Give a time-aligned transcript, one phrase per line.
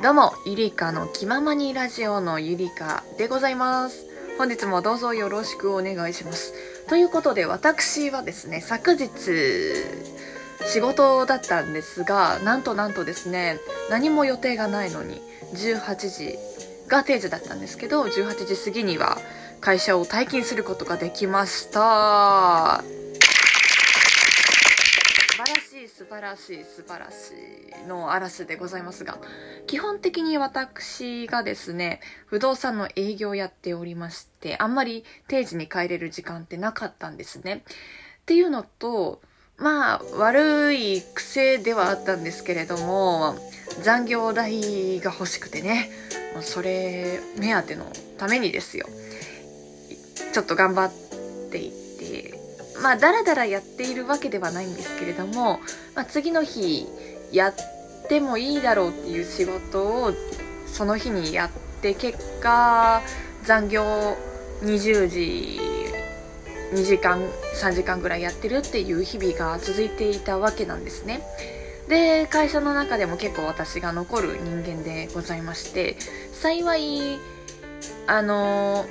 [0.00, 4.06] どうも、ゆりかの気ままにラジオのゆりかでございます。
[4.38, 6.54] 本日もどうぞよろしくお願いします。
[6.88, 9.10] ということで、私はですね、昨日、
[10.68, 13.58] 仕事だったんですが、なんとなんとですね、
[13.90, 15.20] 何も予定がないのに、
[15.54, 16.38] 18時
[16.86, 19.18] が定時だったんですけど、18時過ぎには
[19.60, 22.84] 会社を退勤することができました。
[25.78, 27.32] 素晴らしい素晴らしい素晴らし
[27.84, 29.18] いの嵐でございますが
[29.66, 37.62] 基本的に私がですね不動産の営業をやっておりましてあんまり定時に帰れる時間ってなかったんですね。
[38.22, 39.20] っていうのと
[39.56, 43.36] まあ悪い癖ではあったんですけれども
[43.82, 45.90] 残業代が欲しくてね
[46.40, 47.84] それ目当ての
[48.16, 48.86] ためにですよ。
[50.32, 50.92] ちょっと頑張っ
[51.50, 51.87] ていて
[52.82, 55.60] まあだらだらやっているわけではないんですけれども、
[55.94, 56.86] まあ、次の日
[57.32, 57.54] やっ
[58.08, 60.12] てもいいだろうっていう仕事を
[60.66, 61.50] その日にやっ
[61.82, 63.02] て結果
[63.44, 63.82] 残業
[64.62, 65.60] 20時
[66.72, 67.20] 2時間
[67.60, 71.22] 3時間ぐらいやってるっていう日々が続いていたわけなんですね。
[71.88, 75.96] で会社の中でも結構私が残る人間でございまして
[76.32, 77.18] 幸い
[78.06, 78.84] あの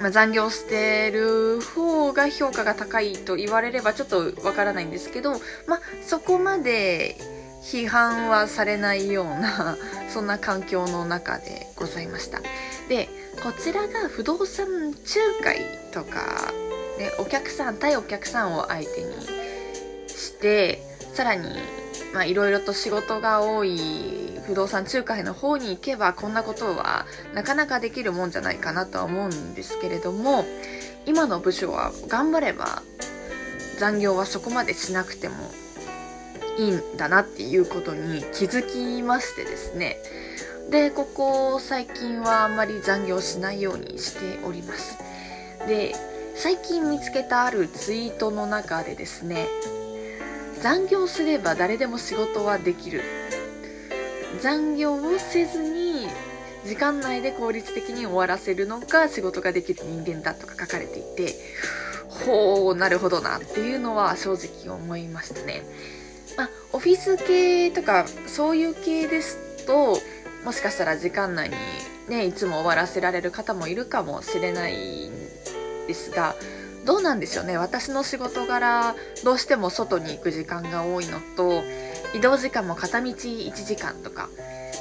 [0.00, 5.32] まあ、残業してる方が評価が高いと言われればちょっとわからないんですけど、
[5.66, 7.16] まあ、そこまで
[7.62, 9.76] 批判はされないような
[10.08, 12.40] そんな環境の中でございました。
[12.88, 13.08] で
[13.42, 14.96] こちらが不動産仲
[15.42, 15.60] 介
[15.92, 16.52] とか、
[16.98, 19.12] ね、お客さん対お客さんを相手に
[20.08, 20.80] して
[21.12, 21.48] さらに
[22.14, 30.44] まあいろいろと仕事が多い不動産仲介の方に行けばこんなことはなかなかできるもんじゃないかなとは思うんですけれども
[31.04, 32.82] 今の部署は頑張れば
[33.78, 35.34] 残業はそこまでしなくても
[36.58, 39.98] いいんだなっていうことに気づきましてですね。
[40.70, 44.98] でここ最近はあんまり残業しないようにしております。
[45.68, 45.94] で
[46.34, 49.46] 最近見つけたあるツイートの中でですね
[50.60, 53.25] 残業すれば誰でも仕事はできる。
[54.42, 56.06] 残業をせずに
[56.64, 61.34] 時間内で効率的に終わらせるのが仕事ができる人間だとか書かれていて
[62.08, 65.62] ほうなるほどなっていうのは正直思いましたね。
[66.36, 69.98] まあ、オフィス系とかそういう系ですと
[70.44, 71.56] もしかしたら時間内に
[72.08, 75.12] ねいつも終わらせられる方もいるかもしれないん
[75.86, 76.34] ですが
[76.84, 81.62] どうなんでしょうね私の仕事柄どうしても外に行く時間が多いのと
[82.14, 84.28] 移動時間も片道1時間とか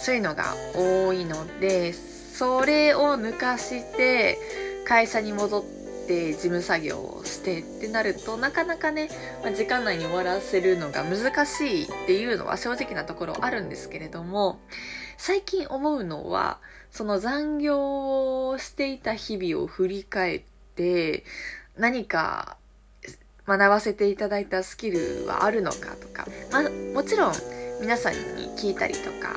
[0.00, 4.38] そういうのが多いのでそれを抜かして
[4.86, 5.62] 会社に戻っ
[6.06, 9.08] て事務作業をしてってなるとなかなかね、
[9.42, 14.58] まあ時間内に終わらせるのが難しいっていうのは正直なところあるんですけれども
[15.16, 16.58] 最近思うのは
[16.90, 20.42] その残業をしていた日々を振り返っ
[20.74, 21.24] て
[21.76, 22.56] 何か
[23.46, 26.62] 学ばせていただいたスキルはあるのかとか、まあ、
[26.94, 27.32] もちろん
[27.80, 28.18] 皆さんに
[28.56, 29.36] 聞いたりとか、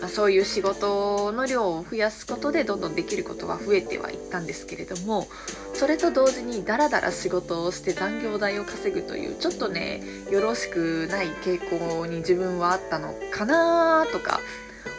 [0.00, 5.26] まあ、そういう仕事の量を増やすことでどんどんできることは増えてはいったんですけれども
[5.74, 10.00] それと同時にダラダラ仕事をして残業代を稼ぐというちょっとね
[10.30, 14.40] よろしくない傾向に自分はあったのかなとか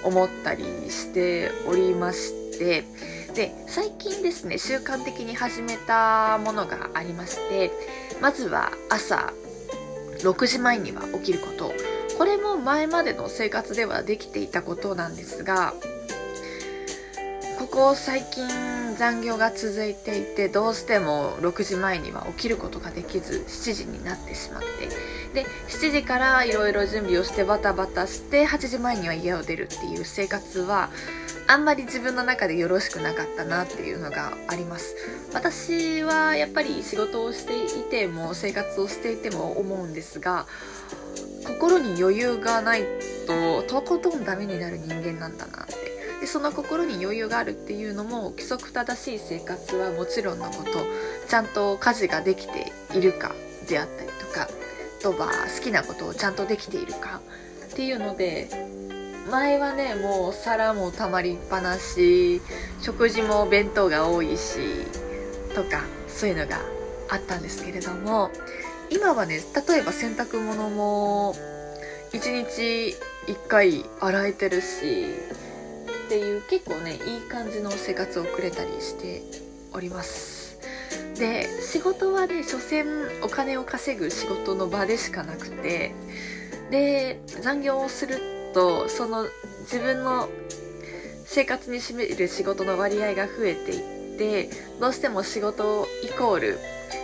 [0.04, 2.86] 思ったりしておりましてで
[3.68, 7.72] 最近ですね習慣的に始めたものがありまして
[8.22, 9.34] まずは朝
[10.20, 11.74] 6時前には起きること。
[12.20, 15.74] これも前までの生活ではできていたことなんですが
[17.58, 18.46] ここ最近
[18.98, 24.90] 残業が続いていてどうしても6時前には起きることができず7時になってしまって。
[25.34, 30.90] で7時からいろいろ準備をしてバタバタして8時前には家を出るっていう生活は
[31.50, 34.96] あんまり自分の中でよろしくなかったなっていうのがあります。
[35.34, 40.46] 私はやっぱり仕事をしていても生活をしていても思うんですが
[41.44, 42.84] 心に余裕がない
[43.26, 45.74] ととことんダメになる人間なんだなって。
[46.22, 50.70] でその心に余裕があるっていうのも規則正しい生活はもちろんのこと
[51.28, 53.34] ちゃんと家事ができているか
[53.68, 57.22] であったりとかあとは好きなことをちゃんとできているか
[57.72, 58.50] っていうので
[59.30, 62.42] 前はねもう皿もたまりっぱなし
[62.82, 64.60] 食事も弁当が多いし
[65.56, 66.60] とかそういうのが
[67.10, 68.32] あったんですけれども
[68.90, 71.36] 今はね例えば洗濯物も
[72.12, 72.96] 1日
[73.28, 75.06] 1回洗えてるし
[76.06, 79.22] っていう結構ねいい感じの生活を送れたりして
[79.74, 80.60] おります。
[81.20, 82.86] で仕事はね所詮
[83.22, 85.94] お金を稼ぐ仕事の場でしかなくて
[86.72, 89.26] で残業をするっとその
[89.62, 90.30] 自分の
[91.26, 94.50] 生活に占める仕事の割合が増えていって
[94.80, 96.60] どうしても仕事イコール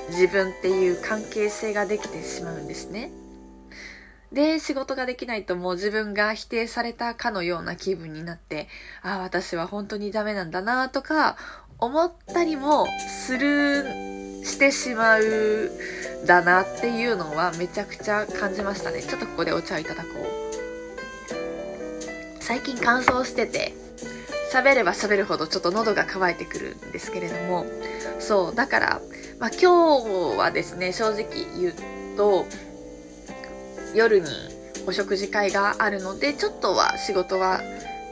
[0.10, 3.12] 自分っていう関係性ができてしまうんですね。
[4.32, 8.68] で、仕事ができないともう自分が否定されたかのような気分になって、
[9.02, 11.38] ああ、私は本当にダメなんだなとか
[11.80, 12.86] 思ったりも
[13.26, 13.86] する、
[14.44, 15.72] してしまう
[16.28, 19.02] だなっていうのはめちゃくちゃ感じましたね。
[19.02, 20.35] ちょっとここでお茶をいただこう。
[22.46, 23.74] 最近乾燥してて、
[24.54, 27.66] 喋れば喋るほどちょっと喉が渇いてくるんですけれども、
[28.20, 29.02] そう、だから、
[29.40, 31.26] まあ今日はですね、正直
[31.60, 31.74] 言う
[32.16, 32.46] と、
[33.96, 34.28] 夜に
[34.86, 37.62] お食事会があるので、ちょっとは仕事は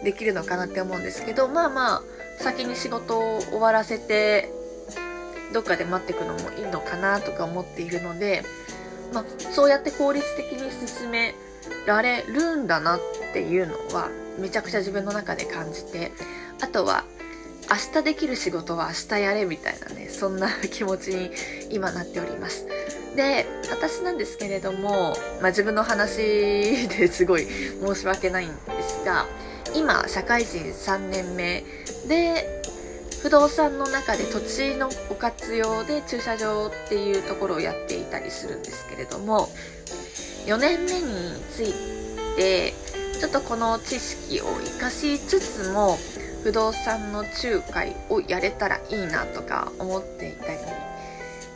[0.03, 2.01] できるのかなって思うんですけど、まあまあ、
[2.39, 4.51] 先に仕事を終わらせて、
[5.53, 8.41] どっかで待ってくのもいいのかなとか思っているので、
[9.13, 11.35] まあ、そうやって効率的に進め
[11.85, 12.99] られるんだなっ
[13.31, 14.09] ていうのは、
[14.39, 16.11] めちゃくちゃ自分の中で感じて、
[16.61, 17.03] あとは、
[17.69, 21.31] 明日できる仕事は明日やれみたいなね、そんな気持ちに
[21.69, 22.67] 今なっております。
[23.15, 27.47] で、私なんですけれども、まあ、自分の話で すごい
[27.85, 28.55] 申し訳ないんで
[28.87, 29.25] すが、
[29.73, 31.63] 今、社会人3年目
[32.07, 32.61] で、
[33.21, 39.49] 不動産の中で土地のご活用で駐車場っていうところをやっていたりするんですけれども、
[40.45, 41.73] 4年目につい
[42.35, 42.73] て、
[43.23, 45.97] ちょっとこの知識を活かしつつも、
[46.43, 50.57] 不動産の仲介をやれたらいいなとか思っていたり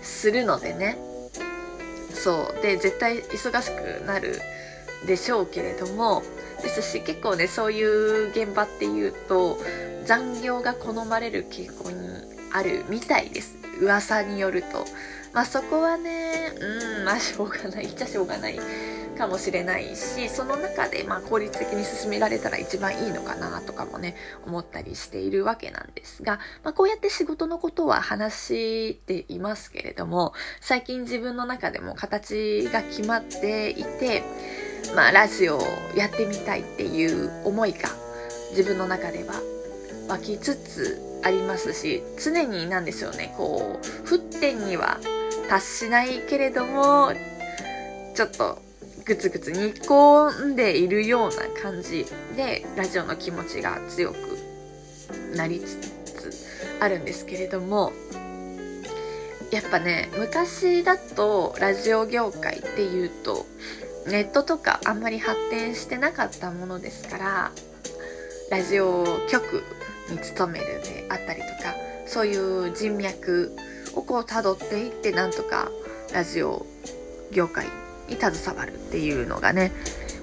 [0.01, 0.97] するのでね。
[2.13, 2.61] そう。
[2.61, 4.39] で絶対忙しくなる
[5.05, 6.23] でしょうけれども。
[6.61, 9.59] ですし結構ねそういう現場っていうと
[10.05, 11.97] 残業が好まれる傾向に
[12.53, 13.57] あるみたいです。
[13.81, 14.85] 噂によると。
[15.33, 17.87] まあそこはねうんまあしょうがない。
[17.87, 18.57] っちゃしょうがない。
[19.17, 24.15] かもしれないしその中でまあ効率的に進められたら一番いいのかなとかもね
[24.45, 34.23] 思ったりしているわけなんですが、まあ、こうやって仕事のことは話していますけれども最近自分の中でも形が決まっていて
[34.95, 35.61] まあラジオを
[35.95, 37.89] やってみたいっていう思いが
[38.51, 39.33] 自分の中では
[40.07, 44.99] 湧きつつありますし常になんでしょうねこう沸点には
[45.49, 47.11] 達しないけれども
[48.13, 48.66] ちょっと
[49.07, 52.05] ぐつぐつ煮込んでいるような感じ
[52.35, 54.17] でラジオの気持ちが強く
[55.33, 56.31] なりつつ
[56.81, 57.93] あるんですけれども
[59.49, 63.45] やっぱね昔だとラジオ業界っていうと
[64.07, 67.51] ネットとかあんまり発展してなかったものですから
[68.51, 69.63] ラジオ局
[70.09, 71.75] に勤めるであったりとか
[72.05, 73.55] そういう人脈
[73.95, 75.71] をこう辿っていってなんとか
[76.13, 76.65] ラジオ
[77.31, 77.67] 業界
[78.07, 79.71] に携わるっていうのがね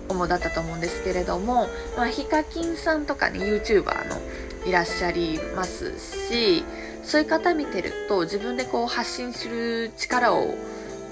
[0.08, 1.66] 主だったと思うんですけれども、
[1.96, 4.20] まあ、ヒカキンさんとかね YouTuber の
[4.66, 6.64] いらっしゃいますし
[7.02, 10.54] そういう方見てると自分でこう発信する力を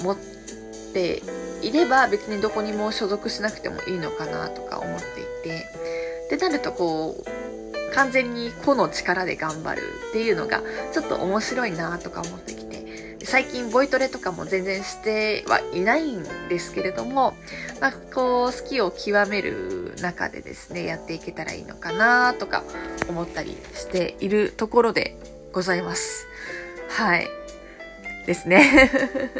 [0.02, 0.16] 持っ
[0.92, 1.22] て
[1.62, 5.66] いれば別にどこにも所属しなくてもいいのかなとか思っていて
[6.30, 12.62] でなるとこう完全に個の力で頑張るっていうのがちょっと面白いなとか思ってきて
[13.24, 17.34] 最近ボイトレとかも全然してはいないんですけれども、
[17.80, 22.64] まあ、こう、好きを極める中でですね、やっていけたらいいのかなとか
[23.08, 25.16] 思ったりしているところで
[25.52, 26.26] ございます。
[26.88, 27.28] はい。
[28.26, 28.90] ですね。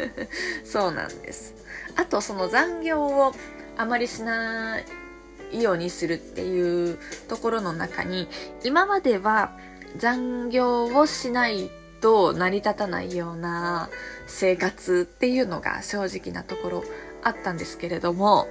[0.65, 1.53] そうなんです。
[1.95, 3.33] あと、その残業を
[3.77, 4.79] あまりしな
[5.51, 8.27] いようにするっていうところの中に、
[8.63, 9.57] 今までは
[9.97, 11.69] 残業をしない
[12.03, 13.89] と成り立たないような
[14.27, 16.83] 生活っていうのが正直なところ
[17.23, 18.45] あったんですけれども、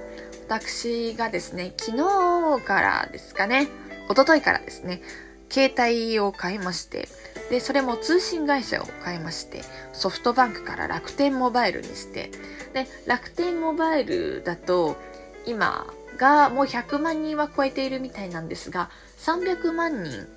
[0.47, 3.67] 私がですね、昨日からですかね、
[4.09, 5.03] 一昨日からですね、
[5.51, 7.07] 携帯を買いまして、
[7.51, 9.61] で、それも通信会社を買いまして、
[9.93, 12.31] ソフトバンクから楽天モバイルにして、
[12.73, 14.97] で、楽天モバイルだと、
[15.45, 15.85] 今
[16.17, 20.27] がもう100万人は超えているみたいなんですが、300万人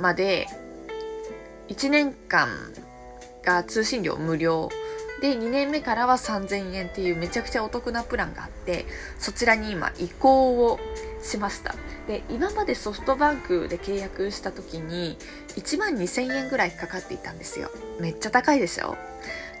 [0.00, 0.48] まで
[1.72, 2.48] 1年間
[3.42, 4.68] が通信料無料
[5.22, 8.86] で2年目からは3000円っていうめちゃくちゃお得なプランがあって
[9.18, 10.78] そちらに今移行を
[11.22, 11.74] しました。
[12.08, 15.16] で今までソフトバンクで契約した時に
[15.56, 17.70] 1万2000円ぐらいかかっていたんですよ。
[18.00, 18.96] めっちゃ高いでしょ？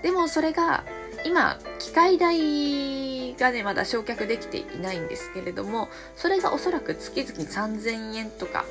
[0.02, 0.84] でもそれが
[1.24, 8.64] 今機械代がねまだ償却できていないんですけれどもそれがおそらく月々3000円とか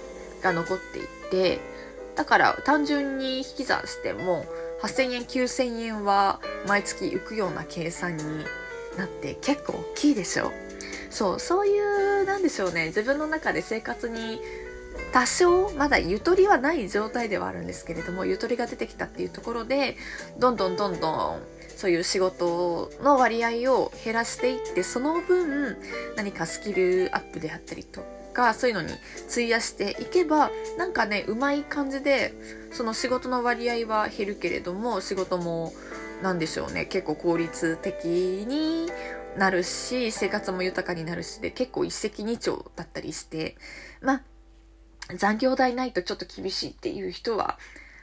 [0.43, 1.59] が残っていて
[2.15, 4.45] だから単純に引き算しても
[4.81, 8.23] 8000円9000円は毎月浮くような計算に
[8.97, 10.51] なって結構大きいでしょ。
[11.09, 12.87] そうそういうなんでしょうね。
[12.87, 14.41] 自分の中で生活に
[15.13, 19.97] 多少まだゆとりはない状態ではあるんですけれどもゆとりが出てきたっていうところで
[20.37, 21.41] どんどんどんどん
[21.75, 25.77] そういう仕事の割合を減らしていってその分
[26.15, 28.01] 何かスキルアップであったりと
[28.31, 28.93] かそういうのに
[29.29, 32.33] 費やしていけばなんかねうまい感じで
[32.71, 35.73] その仕事の割合は減るけれども仕事も
[36.21, 38.89] 何でしょうね結構効率的に
[39.37, 43.55] なるし生活も豊かになるしで結構一石二鳥だったりして
[44.01, 44.23] まあ
[45.15, 47.57] 残業代ないとちょっと厳しいっていう人は、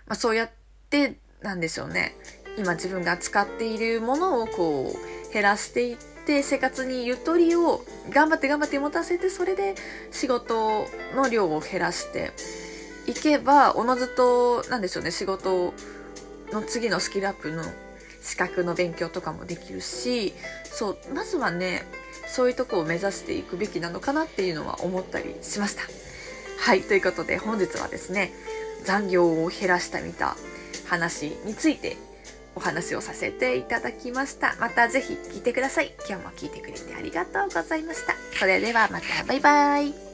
[0.07, 0.51] まあ、そうやっ
[0.91, 2.15] てなんでしょうね
[2.59, 9.75] 今自分が使っているものをこう減らしていって生活にゆとりを頑張って頑張って持たせてそれで
[10.11, 12.33] 仕事の量を減らして
[13.07, 15.73] いけばおのずとなんでしょうね仕事
[16.53, 17.63] の次のスキルアップの
[18.23, 21.83] 資格の勉強とかもできるしそうまずはね
[22.27, 25.83] そういうとこを目指していくべきなのかなっていうのは思ったりしました。
[26.61, 28.33] はい、ということで本日はですね、
[28.85, 30.37] 残業を減らしたみた
[30.87, 31.97] 話について
[32.59, 34.57] お話をさせていただきました。
[34.59, 35.95] またぜひ聞いてください。
[36.09, 38.15] 今日も聞いてくれてありがとうございました。
[38.37, 40.08] それではまたバイバイ。